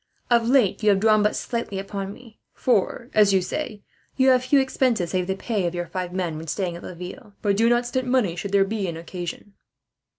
"Of 0.31 0.49
late 0.49 0.81
you 0.81 0.89
have 0.89 0.99
drawn 0.99 1.21
but 1.21 1.35
slightly 1.35 1.77
upon 1.77 2.11
me 2.11 2.39
for, 2.55 3.11
as 3.13 3.33
you 3.33 3.41
say, 3.43 3.83
you 4.17 4.29
have 4.29 4.43
few 4.45 4.59
expenses 4.59 5.11
save 5.11 5.27
the 5.27 5.35
pay 5.35 5.67
of 5.67 5.75
your 5.75 5.85
five 5.85 6.11
men, 6.11 6.37
when 6.37 6.47
staying 6.47 6.75
at 6.75 6.81
Laville; 6.81 7.33
but 7.43 7.55
do 7.55 7.69
not 7.69 7.85
stint 7.85 8.07
money, 8.07 8.35
should 8.35 8.51
there 8.51 8.65
be 8.65 8.87
an 8.87 8.97
occasion." 8.97 9.53